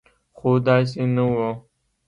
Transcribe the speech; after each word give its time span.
خو 0.37 0.49
داسې 0.65 1.03
نه 1.15 1.23
و. 1.33 1.35